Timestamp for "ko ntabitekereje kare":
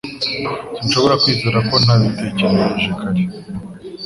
1.69-3.23